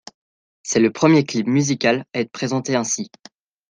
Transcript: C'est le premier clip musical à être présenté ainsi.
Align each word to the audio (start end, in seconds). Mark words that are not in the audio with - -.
C'est 0.63 0.79
le 0.79 0.89
premier 0.91 1.25
clip 1.25 1.45
musical 1.45 2.05
à 2.13 2.21
être 2.21 2.31
présenté 2.31 2.75
ainsi. 2.75 3.11